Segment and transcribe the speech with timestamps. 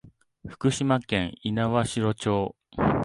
[0.49, 1.51] 福島県猪
[2.01, 2.55] 苗代町